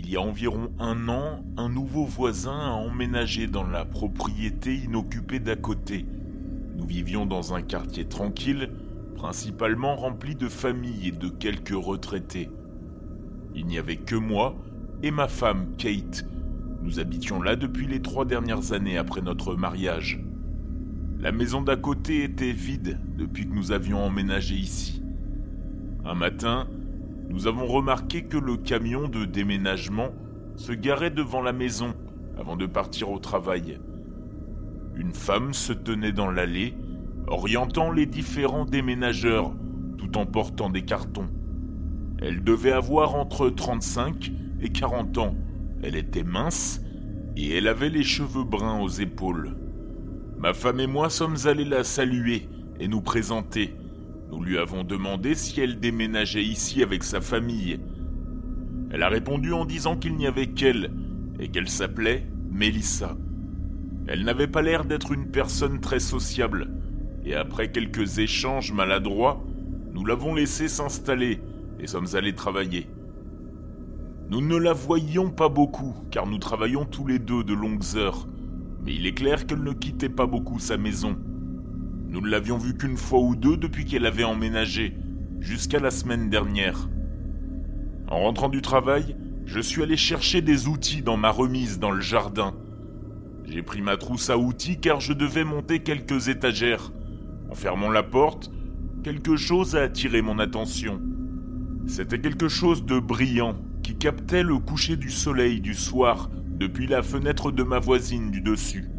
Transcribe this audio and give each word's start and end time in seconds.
Il 0.00 0.08
y 0.08 0.16
a 0.16 0.20
environ 0.20 0.70
un 0.78 1.08
an, 1.08 1.44
un 1.56 1.68
nouveau 1.68 2.04
voisin 2.04 2.56
a 2.56 2.70
emménagé 2.70 3.48
dans 3.48 3.66
la 3.66 3.84
propriété 3.84 4.76
inoccupée 4.76 5.40
d'à 5.40 5.56
côté. 5.56 6.06
Nous 6.76 6.86
vivions 6.86 7.26
dans 7.26 7.52
un 7.52 7.62
quartier 7.62 8.04
tranquille, 8.04 8.70
principalement 9.16 9.96
rempli 9.96 10.36
de 10.36 10.48
familles 10.48 11.08
et 11.08 11.10
de 11.10 11.28
quelques 11.28 11.74
retraités. 11.74 12.48
Il 13.56 13.66
n'y 13.66 13.76
avait 13.76 13.96
que 13.96 14.14
moi 14.14 14.54
et 15.02 15.10
ma 15.10 15.26
femme, 15.26 15.66
Kate. 15.78 16.24
Nous 16.84 17.00
habitions 17.00 17.42
là 17.42 17.56
depuis 17.56 17.88
les 17.88 18.00
trois 18.00 18.24
dernières 18.24 18.72
années 18.72 18.98
après 18.98 19.20
notre 19.20 19.56
mariage. 19.56 20.24
La 21.18 21.32
maison 21.32 21.60
d'à 21.60 21.74
côté 21.74 22.22
était 22.22 22.52
vide 22.52 23.00
depuis 23.16 23.48
que 23.48 23.52
nous 23.52 23.72
avions 23.72 24.04
emménagé 24.04 24.54
ici. 24.54 25.02
Un 26.04 26.14
matin, 26.14 26.68
nous 27.28 27.46
avons 27.46 27.66
remarqué 27.66 28.24
que 28.24 28.38
le 28.38 28.56
camion 28.56 29.08
de 29.08 29.24
déménagement 29.24 30.10
se 30.56 30.72
garait 30.72 31.10
devant 31.10 31.42
la 31.42 31.52
maison 31.52 31.94
avant 32.38 32.56
de 32.56 32.66
partir 32.66 33.10
au 33.10 33.18
travail. 33.18 33.78
Une 34.96 35.12
femme 35.12 35.52
se 35.52 35.72
tenait 35.72 36.12
dans 36.12 36.30
l'allée, 36.30 36.74
orientant 37.26 37.90
les 37.92 38.06
différents 38.06 38.64
déménageurs 38.64 39.52
tout 39.98 40.16
en 40.16 40.26
portant 40.26 40.70
des 40.70 40.82
cartons. 40.82 41.28
Elle 42.20 42.42
devait 42.42 42.72
avoir 42.72 43.14
entre 43.14 43.50
35 43.50 44.32
et 44.60 44.70
40 44.70 45.18
ans. 45.18 45.34
Elle 45.82 45.96
était 45.96 46.24
mince 46.24 46.80
et 47.36 47.56
elle 47.56 47.68
avait 47.68 47.90
les 47.90 48.02
cheveux 48.02 48.44
bruns 48.44 48.80
aux 48.80 48.88
épaules. 48.88 49.56
Ma 50.38 50.54
femme 50.54 50.80
et 50.80 50.86
moi 50.86 51.10
sommes 51.10 51.36
allés 51.44 51.64
la 51.64 51.84
saluer 51.84 52.48
et 52.80 52.88
nous 52.88 53.00
présenter. 53.00 53.76
Nous 54.30 54.42
lui 54.42 54.58
avons 54.58 54.84
demandé 54.84 55.34
si 55.34 55.60
elle 55.60 55.80
déménageait 55.80 56.44
ici 56.44 56.82
avec 56.82 57.02
sa 57.02 57.20
famille. 57.20 57.80
Elle 58.90 59.02
a 59.02 59.08
répondu 59.08 59.52
en 59.52 59.64
disant 59.64 59.96
qu'il 59.96 60.16
n'y 60.16 60.26
avait 60.26 60.48
qu'elle 60.48 60.92
et 61.38 61.48
qu'elle 61.48 61.68
s'appelait 61.68 62.26
Mélissa. 62.50 63.16
Elle 64.06 64.24
n'avait 64.24 64.46
pas 64.46 64.62
l'air 64.62 64.84
d'être 64.84 65.12
une 65.12 65.30
personne 65.30 65.80
très 65.80 66.00
sociable, 66.00 66.70
et 67.24 67.34
après 67.34 67.70
quelques 67.70 68.18
échanges 68.18 68.72
maladroits, 68.72 69.44
nous 69.92 70.04
l'avons 70.04 70.34
laissée 70.34 70.68
s'installer 70.68 71.40
et 71.78 71.86
sommes 71.86 72.14
allés 72.14 72.34
travailler. 72.34 72.88
Nous 74.30 74.40
ne 74.40 74.56
la 74.56 74.72
voyions 74.72 75.30
pas 75.30 75.48
beaucoup, 75.48 75.94
car 76.10 76.26
nous 76.26 76.38
travaillions 76.38 76.84
tous 76.84 77.06
les 77.06 77.18
deux 77.18 77.44
de 77.44 77.54
longues 77.54 77.96
heures, 77.96 78.26
mais 78.84 78.94
il 78.94 79.06
est 79.06 79.14
clair 79.14 79.46
qu'elle 79.46 79.62
ne 79.62 79.72
quittait 79.72 80.08
pas 80.08 80.26
beaucoup 80.26 80.58
sa 80.58 80.76
maison. 80.76 81.16
Nous 82.08 82.22
ne 82.22 82.28
l'avions 82.28 82.56
vue 82.56 82.74
qu'une 82.74 82.96
fois 82.96 83.20
ou 83.20 83.36
deux 83.36 83.56
depuis 83.58 83.84
qu'elle 83.84 84.06
avait 84.06 84.24
emménagé, 84.24 84.96
jusqu'à 85.40 85.78
la 85.78 85.90
semaine 85.90 86.30
dernière. 86.30 86.88
En 88.08 88.20
rentrant 88.20 88.48
du 88.48 88.62
travail, 88.62 89.14
je 89.44 89.60
suis 89.60 89.82
allé 89.82 89.96
chercher 89.96 90.40
des 90.40 90.68
outils 90.68 91.02
dans 91.02 91.18
ma 91.18 91.30
remise 91.30 91.78
dans 91.78 91.90
le 91.90 92.00
jardin. 92.00 92.54
J'ai 93.44 93.62
pris 93.62 93.82
ma 93.82 93.98
trousse 93.98 94.30
à 94.30 94.38
outils 94.38 94.80
car 94.80 95.00
je 95.00 95.12
devais 95.12 95.44
monter 95.44 95.80
quelques 95.80 96.28
étagères. 96.28 96.92
En 97.50 97.54
fermant 97.54 97.90
la 97.90 98.02
porte, 98.02 98.50
quelque 99.02 99.36
chose 99.36 99.76
a 99.76 99.82
attiré 99.82 100.22
mon 100.22 100.38
attention. 100.38 101.00
C'était 101.86 102.20
quelque 102.20 102.48
chose 102.48 102.84
de 102.84 102.98
brillant 102.98 103.56
qui 103.82 103.96
captait 103.96 104.42
le 104.42 104.58
coucher 104.58 104.96
du 104.96 105.10
soleil 105.10 105.60
du 105.60 105.74
soir 105.74 106.30
depuis 106.58 106.86
la 106.86 107.02
fenêtre 107.02 107.50
de 107.52 107.62
ma 107.62 107.78
voisine 107.78 108.30
du 108.30 108.40
dessus. 108.40 108.90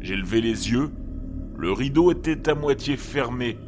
J'ai 0.00 0.16
levé 0.16 0.40
les 0.40 0.70
yeux 0.70 0.90
le 1.60 1.72
rideau 1.72 2.10
était 2.10 2.48
à 2.48 2.54
moitié 2.54 2.96
fermé, 2.96 3.58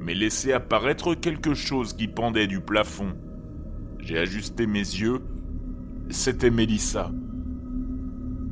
mais 0.00 0.14
laissait 0.14 0.52
apparaître 0.52 1.14
quelque 1.14 1.54
chose 1.54 1.92
qui 1.92 2.08
pendait 2.08 2.48
du 2.48 2.58
plafond. 2.58 3.14
J'ai 4.00 4.18
ajusté 4.18 4.66
mes 4.66 4.80
yeux. 4.80 5.20
C'était 6.10 6.50
Mélissa. 6.50 7.12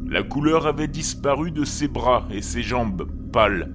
La 0.07 0.23
couleur 0.23 0.69
avait 0.69 0.87
disparu 0.87 1.51
de 1.51 1.65
ses 1.65 1.89
bras 1.89 2.29
et 2.31 2.41
ses 2.41 2.63
jambes 2.63 3.11
pâles. 3.33 3.75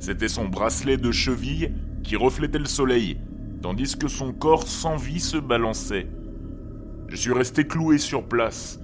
C'était 0.00 0.26
son 0.26 0.48
bracelet 0.48 0.96
de 0.96 1.12
cheville 1.12 1.72
qui 2.02 2.16
reflétait 2.16 2.58
le 2.58 2.64
soleil, 2.64 3.20
tandis 3.62 3.96
que 3.96 4.08
son 4.08 4.32
corps 4.32 4.66
sans 4.66 4.96
vie 4.96 5.20
se 5.20 5.36
balançait. 5.36 6.08
Je 7.06 7.14
suis 7.14 7.32
resté 7.32 7.68
cloué 7.68 7.98
sur 7.98 8.26
place. 8.26 8.80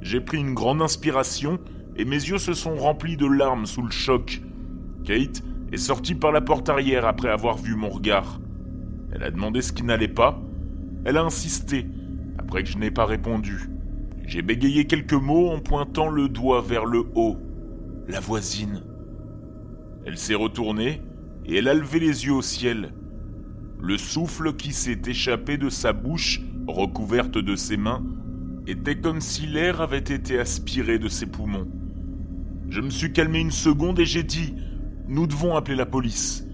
J'ai 0.00 0.22
pris 0.22 0.38
une 0.38 0.54
grande 0.54 0.80
inspiration 0.80 1.58
et 1.96 2.06
mes 2.06 2.16
yeux 2.16 2.38
se 2.38 2.54
sont 2.54 2.76
remplis 2.76 3.18
de 3.18 3.26
larmes 3.26 3.66
sous 3.66 3.82
le 3.82 3.90
choc 3.90 4.40
Kate 5.04 5.42
est 5.72 5.76
sortie 5.76 6.14
par 6.14 6.32
la 6.32 6.40
porte 6.40 6.68
arrière 6.68 7.06
après 7.06 7.28
avoir 7.28 7.56
vu 7.56 7.74
mon 7.74 7.88
regard. 7.88 8.40
Elle 9.12 9.22
a 9.22 9.30
demandé 9.30 9.62
ce 9.62 9.72
qui 9.72 9.82
n'allait 9.82 10.08
pas. 10.08 10.40
Elle 11.04 11.16
a 11.16 11.24
insisté, 11.24 11.86
après 12.38 12.62
que 12.62 12.68
je 12.68 12.78
n'ai 12.78 12.90
pas 12.90 13.06
répondu. 13.06 13.68
J'ai 14.26 14.42
bégayé 14.42 14.86
quelques 14.86 15.14
mots 15.14 15.48
en 15.48 15.60
pointant 15.60 16.08
le 16.08 16.28
doigt 16.28 16.60
vers 16.60 16.84
le 16.84 17.04
haut. 17.14 17.38
La 18.08 18.20
voisine. 18.20 18.82
Elle 20.04 20.18
s'est 20.18 20.34
retournée 20.34 21.02
et 21.46 21.56
elle 21.56 21.68
a 21.68 21.74
levé 21.74 21.98
les 22.00 22.26
yeux 22.26 22.34
au 22.34 22.42
ciel. 22.42 22.92
Le 23.80 23.96
souffle 23.96 24.54
qui 24.54 24.72
s'est 24.72 25.00
échappé 25.06 25.56
de 25.56 25.70
sa 25.70 25.92
bouche, 25.92 26.42
recouverte 26.66 27.38
de 27.38 27.56
ses 27.56 27.76
mains, 27.76 28.04
était 28.66 29.00
comme 29.00 29.20
si 29.20 29.46
l'air 29.46 29.80
avait 29.80 29.98
été 29.98 30.38
aspiré 30.38 30.98
de 30.98 31.08
ses 31.08 31.26
poumons. 31.26 31.68
Je 32.68 32.82
me 32.82 32.90
suis 32.90 33.12
calmé 33.12 33.40
une 33.40 33.50
seconde 33.50 33.98
et 33.98 34.04
j'ai 34.04 34.24
dit 34.24 34.54
nous 35.08 35.26
devons 35.26 35.56
appeler 35.56 35.76
la 35.76 35.86
police. 35.86 36.44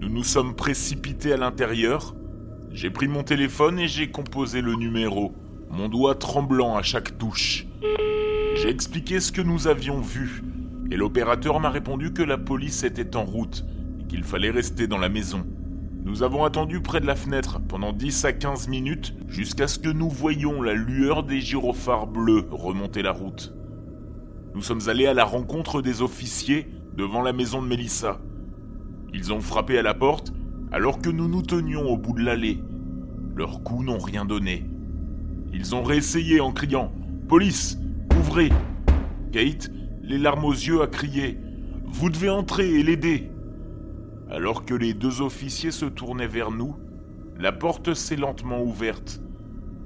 Nous 0.00 0.10
nous 0.10 0.22
sommes 0.22 0.54
précipités 0.54 1.32
à 1.32 1.38
l'intérieur. 1.38 2.14
J'ai 2.70 2.90
pris 2.90 3.08
mon 3.08 3.22
téléphone 3.22 3.78
et 3.78 3.88
j'ai 3.88 4.10
composé 4.10 4.60
le 4.60 4.74
numéro, 4.74 5.32
mon 5.70 5.88
doigt 5.88 6.14
tremblant 6.14 6.76
à 6.76 6.82
chaque 6.82 7.16
touche. 7.16 7.66
J'ai 8.56 8.68
expliqué 8.68 9.20
ce 9.20 9.32
que 9.32 9.40
nous 9.40 9.68
avions 9.68 10.00
vu, 10.00 10.42
et 10.90 10.96
l'opérateur 10.96 11.60
m'a 11.60 11.70
répondu 11.70 12.12
que 12.12 12.22
la 12.22 12.36
police 12.36 12.82
était 12.82 13.16
en 13.16 13.24
route 13.24 13.64
et 14.00 14.04
qu'il 14.04 14.22
fallait 14.22 14.50
rester 14.50 14.86
dans 14.86 14.98
la 14.98 15.08
maison. 15.08 15.46
Nous 16.04 16.22
avons 16.22 16.44
attendu 16.44 16.80
près 16.80 17.00
de 17.00 17.06
la 17.06 17.16
fenêtre 17.16 17.58
pendant 17.68 17.94
10 17.94 18.26
à 18.26 18.32
15 18.34 18.68
minutes 18.68 19.14
jusqu'à 19.28 19.66
ce 19.66 19.78
que 19.78 19.88
nous 19.88 20.10
voyions 20.10 20.60
la 20.60 20.74
lueur 20.74 21.22
des 21.22 21.40
gyrophares 21.40 22.06
bleus 22.06 22.46
remonter 22.50 23.00
la 23.00 23.12
route. 23.12 23.54
Nous 24.54 24.62
sommes 24.62 24.88
allés 24.88 25.06
à 25.06 25.14
la 25.14 25.24
rencontre 25.24 25.80
des 25.80 26.02
officiers 26.02 26.68
devant 26.98 27.22
la 27.22 27.32
maison 27.32 27.62
de 27.62 27.68
Mélissa. 27.68 28.20
Ils 29.14 29.32
ont 29.32 29.40
frappé 29.40 29.78
à 29.78 29.82
la 29.82 29.94
porte 29.94 30.32
alors 30.72 31.00
que 31.00 31.08
nous 31.08 31.28
nous 31.28 31.42
tenions 31.42 31.88
au 31.88 31.96
bout 31.96 32.12
de 32.12 32.24
l'allée. 32.24 32.60
Leurs 33.36 33.62
coups 33.62 33.86
n'ont 33.86 34.00
rien 34.00 34.24
donné. 34.24 34.68
Ils 35.52 35.76
ont 35.76 35.84
réessayé 35.84 36.40
en 36.40 36.52
criant 36.52 36.92
Police, 37.28 37.78
ouvrez 38.18 38.50
Kate, 39.30 39.70
les 40.02 40.18
larmes 40.18 40.44
aux 40.44 40.52
yeux, 40.52 40.82
a 40.82 40.88
crié 40.88 41.38
Vous 41.86 42.10
devez 42.10 42.30
entrer 42.30 42.68
et 42.68 42.82
l'aider 42.82 43.30
Alors 44.28 44.64
que 44.64 44.74
les 44.74 44.92
deux 44.92 45.22
officiers 45.22 45.70
se 45.70 45.86
tournaient 45.86 46.26
vers 46.26 46.50
nous, 46.50 46.74
la 47.38 47.52
porte 47.52 47.94
s'est 47.94 48.16
lentement 48.16 48.60
ouverte. 48.60 49.22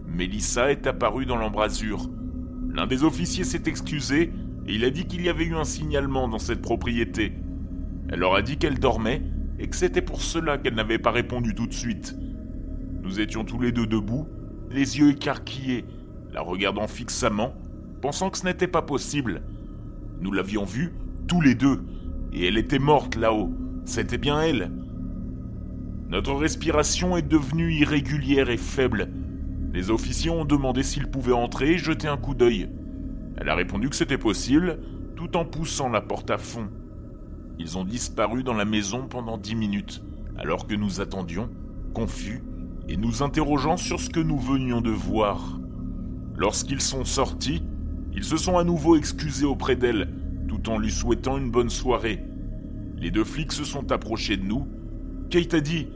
Mélissa 0.06 0.70
est 0.70 0.86
apparue 0.86 1.26
dans 1.26 1.36
l'embrasure. 1.36 2.08
L'un 2.70 2.86
des 2.86 3.04
officiers 3.04 3.44
s'est 3.44 3.64
excusé 3.66 4.32
il 4.68 4.84
a 4.84 4.90
dit 4.90 5.06
qu'il 5.06 5.22
y 5.22 5.28
avait 5.28 5.44
eu 5.44 5.54
un 5.54 5.64
signalement 5.64 6.28
dans 6.28 6.38
cette 6.38 6.62
propriété. 6.62 7.32
Elle 8.08 8.20
leur 8.20 8.34
a 8.34 8.42
dit 8.42 8.58
qu'elle 8.58 8.78
dormait 8.78 9.22
et 9.58 9.68
que 9.68 9.76
c'était 9.76 10.02
pour 10.02 10.22
cela 10.22 10.58
qu'elle 10.58 10.74
n'avait 10.74 10.98
pas 10.98 11.10
répondu 11.10 11.54
tout 11.54 11.66
de 11.66 11.72
suite. 11.72 12.16
Nous 13.02 13.20
étions 13.20 13.44
tous 13.44 13.58
les 13.58 13.72
deux 13.72 13.86
debout, 13.86 14.26
les 14.70 14.98
yeux 14.98 15.10
écarquillés, 15.10 15.84
la 16.32 16.40
regardant 16.40 16.86
fixement, 16.86 17.54
pensant 18.00 18.30
que 18.30 18.38
ce 18.38 18.44
n'était 18.44 18.68
pas 18.68 18.82
possible. 18.82 19.42
Nous 20.20 20.32
l'avions 20.32 20.64
vue, 20.64 20.92
tous 21.26 21.40
les 21.40 21.54
deux, 21.54 21.82
et 22.32 22.46
elle 22.46 22.58
était 22.58 22.78
morte 22.78 23.16
là-haut. 23.16 23.52
C'était 23.84 24.18
bien 24.18 24.40
elle. 24.40 24.70
Notre 26.08 26.34
respiration 26.34 27.16
est 27.16 27.28
devenue 27.28 27.72
irrégulière 27.72 28.50
et 28.50 28.56
faible. 28.56 29.08
Les 29.72 29.90
officiers 29.90 30.30
ont 30.30 30.44
demandé 30.44 30.82
s'ils 30.82 31.10
pouvaient 31.10 31.32
entrer 31.32 31.72
et 31.72 31.78
jeter 31.78 32.06
un 32.06 32.18
coup 32.18 32.34
d'œil. 32.34 32.68
Elle 33.36 33.48
a 33.48 33.54
répondu 33.54 33.88
que 33.88 33.96
c'était 33.96 34.18
possible, 34.18 34.78
tout 35.16 35.36
en 35.36 35.44
poussant 35.44 35.88
la 35.88 36.00
porte 36.00 36.30
à 36.30 36.38
fond. 36.38 36.68
Ils 37.58 37.78
ont 37.78 37.84
disparu 37.84 38.42
dans 38.42 38.54
la 38.54 38.64
maison 38.64 39.06
pendant 39.08 39.38
dix 39.38 39.54
minutes, 39.54 40.02
alors 40.36 40.66
que 40.66 40.74
nous 40.74 41.00
attendions, 41.00 41.50
confus, 41.94 42.42
et 42.88 42.96
nous 42.96 43.22
interrogeant 43.22 43.76
sur 43.76 44.00
ce 44.00 44.10
que 44.10 44.20
nous 44.20 44.38
venions 44.38 44.80
de 44.80 44.90
voir. 44.90 45.60
Lorsqu'ils 46.36 46.80
sont 46.80 47.04
sortis, 47.04 47.62
ils 48.12 48.24
se 48.24 48.36
sont 48.36 48.58
à 48.58 48.64
nouveau 48.64 48.96
excusés 48.96 49.46
auprès 49.46 49.76
d'elle, 49.76 50.08
tout 50.48 50.68
en 50.68 50.78
lui 50.78 50.90
souhaitant 50.90 51.38
une 51.38 51.50
bonne 51.50 51.70
soirée. 51.70 52.24
Les 52.96 53.10
deux 53.10 53.24
flics 53.24 53.52
se 53.52 53.64
sont 53.64 53.92
approchés 53.92 54.36
de 54.36 54.44
nous. 54.44 54.66
Kate 55.30 55.54
a 55.54 55.60
dit 55.60 55.88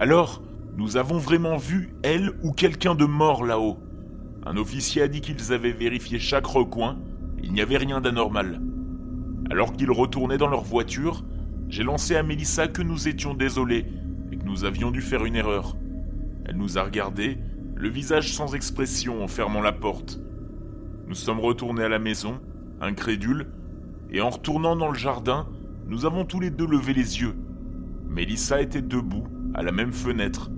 Alors, 0.00 0.42
nous 0.76 0.96
avons 0.96 1.18
vraiment 1.18 1.56
vu 1.56 1.94
elle 2.02 2.32
ou 2.42 2.52
quelqu'un 2.52 2.94
de 2.94 3.04
mort 3.04 3.44
là-haut? 3.44 3.78
Un 4.46 4.56
officier 4.56 5.02
a 5.02 5.08
dit 5.08 5.20
qu'ils 5.20 5.52
avaient 5.52 5.72
vérifié 5.72 6.18
chaque 6.18 6.46
recoin, 6.46 6.98
il 7.42 7.52
n'y 7.52 7.60
avait 7.60 7.78
rien 7.78 8.00
d'anormal. 8.00 8.60
Alors 9.50 9.72
qu'ils 9.72 9.90
retournaient 9.90 10.38
dans 10.38 10.48
leur 10.48 10.62
voiture, 10.62 11.24
j'ai 11.68 11.82
lancé 11.82 12.16
à 12.16 12.22
Mélissa 12.22 12.68
que 12.68 12.82
nous 12.82 13.08
étions 13.08 13.34
désolés 13.34 13.86
et 14.30 14.36
que 14.36 14.44
nous 14.44 14.64
avions 14.64 14.90
dû 14.90 15.00
faire 15.00 15.24
une 15.24 15.36
erreur. 15.36 15.76
Elle 16.44 16.56
nous 16.56 16.78
a 16.78 16.82
regardés 16.82 17.38
le 17.74 17.88
visage 17.88 18.32
sans 18.32 18.54
expression 18.54 19.22
en 19.22 19.28
fermant 19.28 19.60
la 19.60 19.72
porte. 19.72 20.20
Nous 21.06 21.14
sommes 21.14 21.40
retournés 21.40 21.82
à 21.82 21.88
la 21.88 21.98
maison, 21.98 22.40
incrédules, 22.80 23.48
et 24.10 24.20
en 24.20 24.30
retournant 24.30 24.76
dans 24.76 24.90
le 24.90 24.98
jardin, 24.98 25.48
nous 25.86 26.06
avons 26.06 26.24
tous 26.24 26.40
les 26.40 26.50
deux 26.50 26.66
levé 26.66 26.92
les 26.92 27.20
yeux. 27.20 27.34
Mélissa 28.08 28.60
était 28.60 28.82
debout, 28.82 29.26
à 29.54 29.62
la 29.62 29.72
même 29.72 29.92
fenêtre. 29.92 30.50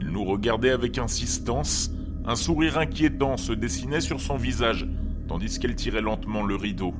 Elle 0.00 0.10
nous 0.10 0.24
regardait 0.24 0.70
avec 0.70 0.98
insistance, 0.98 1.92
un 2.28 2.36
sourire 2.36 2.76
inquiétant 2.76 3.38
se 3.38 3.54
dessinait 3.54 4.02
sur 4.02 4.20
son 4.20 4.36
visage, 4.36 4.86
tandis 5.28 5.58
qu'elle 5.58 5.74
tirait 5.74 6.02
lentement 6.02 6.42
le 6.42 6.56
rideau. 6.56 6.92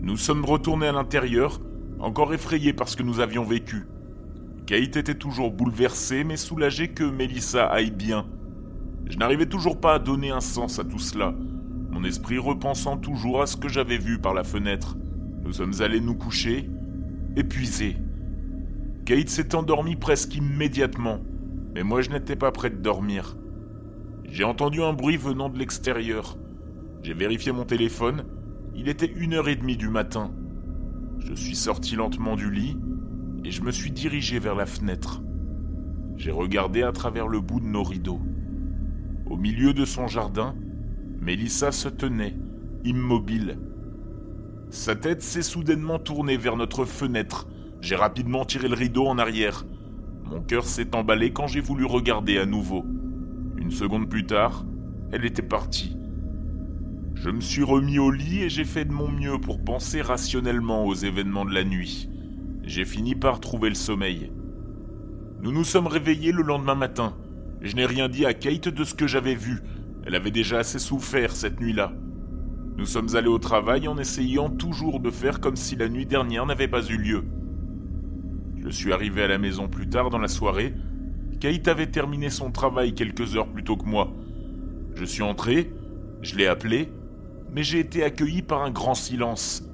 Nous 0.00 0.16
sommes 0.16 0.44
retournés 0.44 0.88
à 0.88 0.92
l'intérieur, 0.92 1.60
encore 2.00 2.34
effrayés 2.34 2.72
par 2.72 2.88
ce 2.88 2.96
que 2.96 3.04
nous 3.04 3.20
avions 3.20 3.44
vécu. 3.44 3.86
Kate 4.66 4.96
était 4.96 5.14
toujours 5.14 5.52
bouleversée, 5.52 6.24
mais 6.24 6.36
soulagée 6.36 6.88
que 6.88 7.04
Mélissa 7.04 7.66
aille 7.66 7.92
bien. 7.92 8.26
Je 9.08 9.16
n'arrivais 9.16 9.46
toujours 9.46 9.78
pas 9.78 9.94
à 9.94 9.98
donner 10.00 10.32
un 10.32 10.40
sens 10.40 10.80
à 10.80 10.84
tout 10.84 10.98
cela, 10.98 11.32
mon 11.92 12.02
esprit 12.02 12.38
repensant 12.38 12.96
toujours 12.96 13.42
à 13.42 13.46
ce 13.46 13.56
que 13.56 13.68
j'avais 13.68 13.98
vu 13.98 14.18
par 14.18 14.34
la 14.34 14.42
fenêtre. 14.42 14.96
Nous 15.44 15.52
sommes 15.52 15.80
allés 15.82 16.00
nous 16.00 16.16
coucher, 16.16 16.68
épuisés. 17.36 17.96
Kate 19.04 19.28
s'est 19.28 19.54
endormie 19.54 19.94
presque 19.94 20.34
immédiatement, 20.34 21.20
mais 21.76 21.84
moi 21.84 22.02
je 22.02 22.10
n'étais 22.10 22.34
pas 22.34 22.50
prêt 22.50 22.70
de 22.70 22.82
dormir. 22.82 23.36
J'ai 24.32 24.44
entendu 24.44 24.82
un 24.82 24.94
bruit 24.94 25.18
venant 25.18 25.50
de 25.50 25.58
l'extérieur. 25.58 26.38
J'ai 27.02 27.12
vérifié 27.12 27.52
mon 27.52 27.66
téléphone, 27.66 28.24
il 28.74 28.88
était 28.88 29.12
une 29.14 29.34
heure 29.34 29.50
et 29.50 29.56
demie 29.56 29.76
du 29.76 29.90
matin. 29.90 30.32
Je 31.18 31.34
suis 31.34 31.54
sorti 31.54 31.96
lentement 31.96 32.34
du 32.34 32.50
lit 32.50 32.78
et 33.44 33.50
je 33.50 33.60
me 33.60 33.70
suis 33.70 33.90
dirigé 33.90 34.38
vers 34.38 34.54
la 34.54 34.64
fenêtre. 34.64 35.20
J'ai 36.16 36.30
regardé 36.30 36.82
à 36.82 36.92
travers 36.92 37.28
le 37.28 37.40
bout 37.40 37.60
de 37.60 37.66
nos 37.66 37.82
rideaux. 37.82 38.22
Au 39.26 39.36
milieu 39.36 39.74
de 39.74 39.84
son 39.84 40.06
jardin, 40.06 40.54
Mélissa 41.20 41.70
se 41.70 41.90
tenait, 41.90 42.34
immobile. 42.84 43.58
Sa 44.70 44.96
tête 44.96 45.20
s'est 45.20 45.42
soudainement 45.42 45.98
tournée 45.98 46.38
vers 46.38 46.56
notre 46.56 46.86
fenêtre. 46.86 47.48
J'ai 47.82 47.96
rapidement 47.96 48.46
tiré 48.46 48.68
le 48.68 48.76
rideau 48.76 49.08
en 49.08 49.18
arrière. 49.18 49.66
Mon 50.24 50.40
cœur 50.40 50.64
s'est 50.64 50.96
emballé 50.96 51.34
quand 51.34 51.48
j'ai 51.48 51.60
voulu 51.60 51.84
regarder 51.84 52.38
à 52.38 52.46
nouveau. 52.46 52.86
Une 53.62 53.70
seconde 53.70 54.08
plus 54.08 54.26
tard, 54.26 54.64
elle 55.12 55.24
était 55.24 55.40
partie. 55.40 55.96
Je 57.14 57.30
me 57.30 57.40
suis 57.40 57.62
remis 57.62 58.00
au 58.00 58.10
lit 58.10 58.42
et 58.42 58.48
j'ai 58.48 58.64
fait 58.64 58.84
de 58.84 58.90
mon 58.90 59.08
mieux 59.08 59.38
pour 59.38 59.62
penser 59.62 60.02
rationnellement 60.02 60.84
aux 60.84 60.94
événements 60.94 61.44
de 61.44 61.54
la 61.54 61.62
nuit. 61.62 62.10
J'ai 62.64 62.84
fini 62.84 63.14
par 63.14 63.38
trouver 63.38 63.68
le 63.68 63.76
sommeil. 63.76 64.32
Nous 65.42 65.52
nous 65.52 65.62
sommes 65.62 65.86
réveillés 65.86 66.32
le 66.32 66.42
lendemain 66.42 66.74
matin. 66.74 67.16
Je 67.60 67.76
n'ai 67.76 67.86
rien 67.86 68.08
dit 68.08 68.26
à 68.26 68.34
Kate 68.34 68.68
de 68.68 68.82
ce 68.82 68.94
que 68.94 69.06
j'avais 69.06 69.36
vu, 69.36 69.60
elle 70.04 70.16
avait 70.16 70.32
déjà 70.32 70.58
assez 70.58 70.80
souffert 70.80 71.30
cette 71.30 71.60
nuit-là. 71.60 71.92
Nous 72.76 72.86
sommes 72.86 73.14
allés 73.14 73.28
au 73.28 73.38
travail 73.38 73.86
en 73.86 73.96
essayant 73.96 74.50
toujours 74.50 74.98
de 74.98 75.10
faire 75.12 75.38
comme 75.38 75.54
si 75.54 75.76
la 75.76 75.88
nuit 75.88 76.06
dernière 76.06 76.46
n'avait 76.46 76.66
pas 76.66 76.84
eu 76.84 76.96
lieu. 76.96 77.22
Je 78.56 78.70
suis 78.70 78.92
arrivé 78.92 79.22
à 79.22 79.28
la 79.28 79.38
maison 79.38 79.68
plus 79.68 79.88
tard 79.88 80.10
dans 80.10 80.18
la 80.18 80.26
soirée. 80.26 80.74
Kate 81.42 81.66
avait 81.66 81.88
terminé 81.88 82.30
son 82.30 82.52
travail 82.52 82.94
quelques 82.94 83.34
heures 83.34 83.48
plus 83.48 83.64
tôt 83.64 83.76
que 83.76 83.84
moi. 83.84 84.12
Je 84.94 85.04
suis 85.04 85.24
entré, 85.24 85.72
je 86.20 86.36
l'ai 86.36 86.46
appelé, 86.46 86.88
mais 87.52 87.64
j'ai 87.64 87.80
été 87.80 88.04
accueilli 88.04 88.42
par 88.42 88.62
un 88.62 88.70
grand 88.70 88.94
silence. 88.94 89.64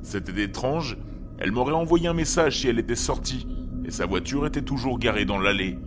C'était 0.00 0.42
étrange, 0.42 0.96
elle 1.38 1.52
m'aurait 1.52 1.74
envoyé 1.74 2.08
un 2.08 2.14
message 2.14 2.60
si 2.60 2.68
elle 2.68 2.78
était 2.78 2.94
sortie, 2.94 3.46
et 3.84 3.90
sa 3.90 4.06
voiture 4.06 4.46
était 4.46 4.62
toujours 4.62 4.98
garée 4.98 5.26
dans 5.26 5.38
l'allée. 5.38 5.78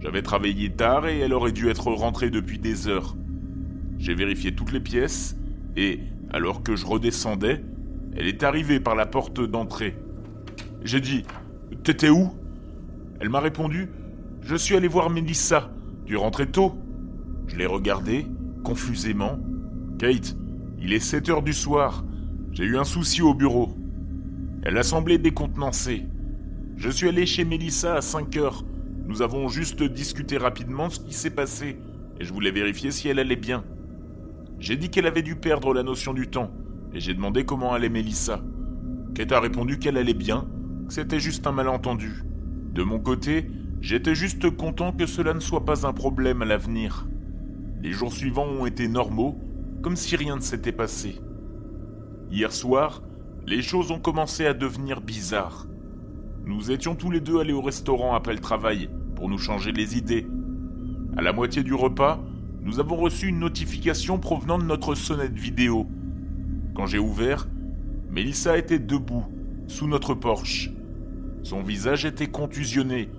J'avais 0.00 0.22
travaillé 0.22 0.70
tard 0.70 1.06
et 1.06 1.20
elle 1.20 1.34
aurait 1.34 1.52
dû 1.52 1.68
être 1.68 1.92
rentrée 1.92 2.30
depuis 2.30 2.58
des 2.58 2.88
heures. 2.88 3.14
J'ai 3.98 4.16
vérifié 4.16 4.56
toutes 4.56 4.72
les 4.72 4.80
pièces 4.80 5.36
et, 5.76 6.00
alors 6.32 6.64
que 6.64 6.74
je 6.74 6.84
redescendais, 6.84 7.62
elle 8.16 8.26
est 8.26 8.42
arrivée 8.42 8.80
par 8.80 8.96
la 8.96 9.06
porte 9.06 9.40
d'entrée. 9.40 9.96
J'ai 10.82 11.00
dit 11.00 11.22
T'étais 11.84 12.10
où? 12.10 12.32
Elle 13.20 13.28
m'a 13.28 13.38
répondu 13.38 13.88
Je 14.44 14.56
suis 14.56 14.76
allé 14.76 14.88
voir 14.88 15.08
Mélissa. 15.08 15.70
Tu 16.04 16.16
rentrais 16.16 16.44
tôt 16.44 16.74
Je 17.46 17.56
l'ai 17.56 17.64
regardée, 17.64 18.26
confusément. 18.62 19.38
Kate, 19.98 20.36
il 20.78 20.92
est 20.92 21.00
7 21.00 21.30
heures 21.30 21.42
du 21.42 21.54
soir. 21.54 22.04
J'ai 22.52 22.64
eu 22.64 22.76
un 22.76 22.84
souci 22.84 23.22
au 23.22 23.32
bureau. 23.32 23.74
Elle 24.62 24.76
a 24.76 24.82
semblé 24.82 25.16
décontenancée. 25.16 26.04
Je 26.76 26.90
suis 26.90 27.08
allé 27.08 27.24
chez 27.24 27.46
Mélissa 27.46 27.94
à 27.94 28.02
5 28.02 28.36
heures. 28.36 28.66
Nous 29.06 29.22
avons 29.22 29.48
juste 29.48 29.82
discuté 29.82 30.36
rapidement 30.36 30.90
ce 30.90 31.00
qui 31.00 31.14
s'est 31.14 31.30
passé, 31.30 31.78
et 32.20 32.24
je 32.24 32.32
voulais 32.32 32.50
vérifier 32.50 32.90
si 32.90 33.08
elle 33.08 33.20
allait 33.20 33.36
bien. 33.36 33.64
J'ai 34.58 34.76
dit 34.76 34.90
qu'elle 34.90 35.06
avait 35.06 35.22
dû 35.22 35.36
perdre 35.36 35.72
la 35.72 35.82
notion 35.82 36.12
du 36.12 36.28
temps, 36.28 36.50
et 36.92 37.00
j'ai 37.00 37.14
demandé 37.14 37.46
comment 37.46 37.72
allait 37.72 37.88
Mélissa. 37.88 38.42
Kate 39.14 39.32
a 39.32 39.40
répondu 39.40 39.78
qu'elle 39.78 39.96
allait 39.96 40.12
bien, 40.12 40.46
que 40.86 40.92
c'était 40.92 41.20
juste 41.20 41.46
un 41.46 41.52
malentendu. 41.52 42.24
De 42.74 42.82
mon 42.82 42.98
côté, 42.98 43.48
j'étais 43.84 44.14
juste 44.14 44.48
content 44.48 44.92
que 44.92 45.04
cela 45.04 45.34
ne 45.34 45.40
soit 45.40 45.66
pas 45.66 45.86
un 45.86 45.92
problème 45.92 46.40
à 46.40 46.46
l'avenir. 46.46 47.06
Les 47.82 47.92
jours 47.92 48.14
suivants 48.14 48.46
ont 48.46 48.64
été 48.64 48.88
normaux, 48.88 49.38
comme 49.82 49.94
si 49.94 50.16
rien 50.16 50.36
ne 50.36 50.40
s'était 50.40 50.72
passé. 50.72 51.20
Hier 52.30 52.50
soir, 52.50 53.02
les 53.46 53.60
choses 53.60 53.90
ont 53.90 53.98
commencé 53.98 54.46
à 54.46 54.54
devenir 54.54 55.02
bizarres. 55.02 55.66
Nous 56.46 56.70
étions 56.70 56.94
tous 56.94 57.10
les 57.10 57.20
deux 57.20 57.38
allés 57.40 57.52
au 57.52 57.60
restaurant 57.60 58.14
après 58.14 58.32
le 58.32 58.38
travail 58.38 58.88
pour 59.16 59.28
nous 59.28 59.36
changer 59.36 59.70
les 59.70 59.98
idées. 59.98 60.26
À 61.18 61.20
la 61.20 61.34
moitié 61.34 61.62
du 61.62 61.74
repas, 61.74 62.24
nous 62.62 62.80
avons 62.80 62.96
reçu 62.96 63.28
une 63.28 63.38
notification 63.38 64.18
provenant 64.18 64.56
de 64.56 64.64
notre 64.64 64.94
sonnette 64.94 65.38
vidéo. 65.38 65.86
Quand 66.74 66.86
j'ai 66.86 66.98
ouvert, 66.98 67.46
Mélissa 68.10 68.56
était 68.56 68.78
debout, 68.78 69.26
sous 69.66 69.86
notre 69.86 70.14
porche. 70.14 70.70
Son 71.42 71.62
visage 71.62 72.06
était 72.06 72.28
contusionné, 72.28 73.10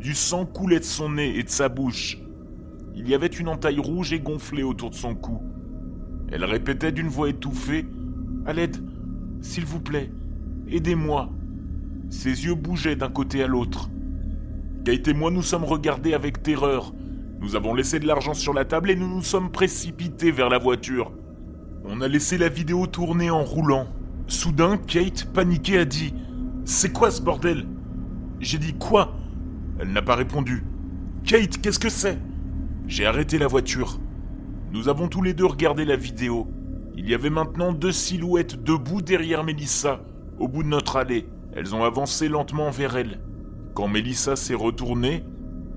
du 0.00 0.14
sang 0.14 0.46
coulait 0.46 0.80
de 0.80 0.84
son 0.84 1.10
nez 1.10 1.38
et 1.38 1.42
de 1.42 1.50
sa 1.50 1.68
bouche. 1.68 2.18
Il 2.94 3.08
y 3.08 3.14
avait 3.14 3.26
une 3.26 3.48
entaille 3.48 3.78
rouge 3.78 4.12
et 4.12 4.20
gonflée 4.20 4.62
autour 4.62 4.90
de 4.90 4.94
son 4.94 5.14
cou. 5.14 5.42
Elle 6.32 6.44
répétait 6.44 6.92
d'une 6.92 7.08
voix 7.08 7.28
étouffée 7.28 7.86
À 8.46 8.52
l'aide, 8.54 8.78
s'il 9.42 9.66
vous 9.66 9.80
plaît, 9.80 10.10
aidez-moi. 10.68 11.30
Ses 12.08 12.46
yeux 12.46 12.54
bougeaient 12.54 12.96
d'un 12.96 13.10
côté 13.10 13.42
à 13.42 13.46
l'autre. 13.46 13.90
Kate 14.84 15.08
et 15.08 15.14
moi 15.14 15.30
nous 15.30 15.42
sommes 15.42 15.64
regardés 15.64 16.14
avec 16.14 16.42
terreur, 16.42 16.94
nous 17.40 17.54
avons 17.54 17.74
laissé 17.74 17.98
de 17.98 18.06
l'argent 18.06 18.34
sur 18.34 18.54
la 18.54 18.64
table 18.64 18.90
et 18.90 18.96
nous 18.96 19.08
nous 19.08 19.22
sommes 19.22 19.50
précipités 19.50 20.30
vers 20.30 20.48
la 20.48 20.58
voiture. 20.58 21.12
On 21.84 22.00
a 22.00 22.08
laissé 22.08 22.38
la 22.38 22.48
vidéo 22.48 22.86
tourner 22.86 23.30
en 23.30 23.42
roulant. 23.42 23.86
Soudain, 24.26 24.76
Kate, 24.76 25.26
paniquée, 25.32 25.78
a 25.78 25.84
dit 25.84 26.14
C'est 26.64 26.92
quoi 26.92 27.10
ce 27.10 27.20
bordel? 27.22 27.66
J'ai 28.40 28.58
dit 28.58 28.74
Quoi? 28.74 29.14
Elle 29.80 29.92
n'a 29.92 30.02
pas 30.02 30.14
répondu. 30.14 30.62
Kate, 31.24 31.58
qu'est-ce 31.62 31.78
que 31.78 31.88
c'est? 31.88 32.18
J'ai 32.86 33.06
arrêté 33.06 33.38
la 33.38 33.46
voiture. 33.46 33.98
Nous 34.72 34.90
avons 34.90 35.08
tous 35.08 35.22
les 35.22 35.32
deux 35.32 35.46
regardé 35.46 35.86
la 35.86 35.96
vidéo. 35.96 36.52
Il 36.96 37.08
y 37.08 37.14
avait 37.14 37.30
maintenant 37.30 37.72
deux 37.72 37.90
silhouettes 37.90 38.62
debout 38.62 39.00
derrière 39.00 39.42
Mélissa, 39.42 40.02
au 40.38 40.48
bout 40.48 40.62
de 40.62 40.68
notre 40.68 40.96
allée. 40.96 41.26
Elles 41.54 41.74
ont 41.74 41.82
avancé 41.82 42.28
lentement 42.28 42.70
vers 42.70 42.94
elle. 42.98 43.22
Quand 43.72 43.88
Mélissa 43.88 44.36
s'est 44.36 44.54
retournée, 44.54 45.24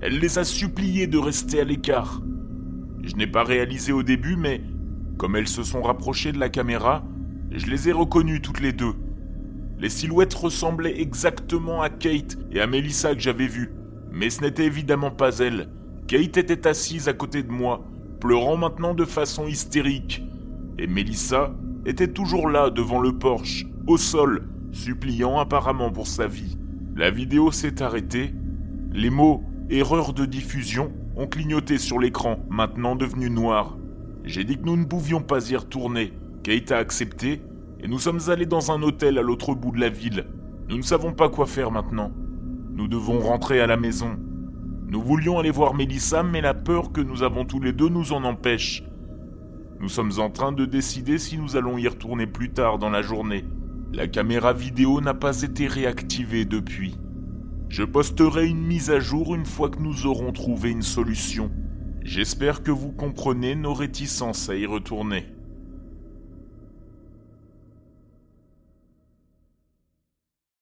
elle 0.02 0.18
les 0.18 0.38
a 0.38 0.44
suppliés 0.44 1.06
de 1.06 1.16
rester 1.16 1.60
à 1.60 1.64
l'écart. 1.64 2.20
Je 3.02 3.16
n'ai 3.16 3.26
pas 3.26 3.42
réalisé 3.42 3.92
au 3.92 4.02
début, 4.02 4.36
mais 4.36 4.60
comme 5.16 5.34
elles 5.34 5.48
se 5.48 5.62
sont 5.62 5.80
rapprochées 5.80 6.32
de 6.32 6.38
la 6.38 6.50
caméra, 6.50 7.04
je 7.52 7.66
les 7.66 7.88
ai 7.88 7.92
reconnues 7.92 8.42
toutes 8.42 8.60
les 8.60 8.72
deux. 8.74 8.96
Les 9.78 9.88
silhouettes 9.88 10.34
ressemblaient 10.34 11.00
exactement 11.00 11.80
à 11.80 11.88
Kate 11.88 12.36
et 12.52 12.60
à 12.60 12.66
Melissa 12.66 13.14
que 13.14 13.20
j'avais 13.20 13.46
vues, 13.46 13.72
mais 14.14 14.30
ce 14.30 14.40
n'était 14.40 14.64
évidemment 14.64 15.10
pas 15.10 15.38
elles. 15.38 15.68
Kate 16.06 16.36
était 16.36 16.66
assise 16.66 17.08
à 17.08 17.12
côté 17.12 17.42
de 17.42 17.50
moi, 17.50 17.84
pleurant 18.20 18.56
maintenant 18.56 18.94
de 18.94 19.04
façon 19.04 19.46
hystérique, 19.46 20.22
et 20.78 20.86
Melissa 20.86 21.52
était 21.84 22.12
toujours 22.12 22.48
là 22.48 22.70
devant 22.70 23.00
le 23.00 23.18
porche, 23.18 23.66
au 23.86 23.96
sol, 23.96 24.48
suppliant 24.72 25.38
apparemment 25.38 25.90
pour 25.90 26.06
sa 26.06 26.26
vie. 26.26 26.56
La 26.94 27.10
vidéo 27.10 27.50
s'est 27.50 27.82
arrêtée, 27.82 28.34
les 28.92 29.10
mots 29.10 29.44
Erreur 29.70 30.12
de 30.12 30.26
diffusion 30.26 30.92
ont 31.16 31.26
clignoté 31.26 31.78
sur 31.78 31.98
l'écran, 31.98 32.38
maintenant 32.50 32.96
devenu 32.96 33.30
noir. 33.30 33.78
J'ai 34.24 34.44
dit 34.44 34.58
que 34.58 34.66
nous 34.66 34.76
ne 34.76 34.84
pouvions 34.84 35.22
pas 35.22 35.50
y 35.50 35.56
retourner. 35.56 36.12
Kate 36.42 36.70
a 36.70 36.76
accepté, 36.76 37.40
et 37.80 37.88
nous 37.88 37.98
sommes 37.98 38.20
allés 38.28 38.44
dans 38.44 38.70
un 38.72 38.82
hôtel 38.82 39.16
à 39.16 39.22
l'autre 39.22 39.54
bout 39.54 39.70
de 39.70 39.80
la 39.80 39.88
ville. 39.88 40.26
Nous 40.68 40.76
ne 40.76 40.82
savons 40.82 41.14
pas 41.14 41.30
quoi 41.30 41.46
faire 41.46 41.70
maintenant. 41.70 42.12
Nous 42.74 42.88
devons 42.88 43.20
rentrer 43.20 43.60
à 43.60 43.68
la 43.68 43.76
maison. 43.76 44.16
Nous 44.88 45.00
voulions 45.00 45.38
aller 45.38 45.52
voir 45.52 45.74
Mélissa, 45.74 46.24
mais 46.24 46.40
la 46.40 46.54
peur 46.54 46.90
que 46.90 47.00
nous 47.00 47.22
avons 47.22 47.44
tous 47.44 47.60
les 47.60 47.72
deux 47.72 47.88
nous 47.88 48.12
en 48.12 48.24
empêche. 48.24 48.82
Nous 49.78 49.88
sommes 49.88 50.18
en 50.18 50.28
train 50.28 50.50
de 50.50 50.64
décider 50.64 51.18
si 51.18 51.38
nous 51.38 51.56
allons 51.56 51.78
y 51.78 51.86
retourner 51.86 52.26
plus 52.26 52.50
tard 52.50 52.78
dans 52.78 52.90
la 52.90 53.00
journée. 53.00 53.44
La 53.92 54.08
caméra 54.08 54.52
vidéo 54.52 55.00
n'a 55.00 55.14
pas 55.14 55.42
été 55.42 55.68
réactivée 55.68 56.46
depuis. 56.46 56.98
Je 57.68 57.84
posterai 57.84 58.46
une 58.46 58.66
mise 58.66 58.90
à 58.90 58.98
jour 58.98 59.36
une 59.36 59.46
fois 59.46 59.70
que 59.70 59.78
nous 59.78 60.06
aurons 60.06 60.32
trouvé 60.32 60.72
une 60.72 60.82
solution. 60.82 61.52
J'espère 62.02 62.64
que 62.64 62.72
vous 62.72 62.90
comprenez 62.90 63.54
nos 63.54 63.72
réticences 63.72 64.48
à 64.48 64.56
y 64.56 64.66
retourner. 64.66 65.26